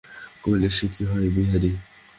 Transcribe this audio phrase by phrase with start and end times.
[0.43, 1.71] কহিল, সে কি হয়, বিহারী।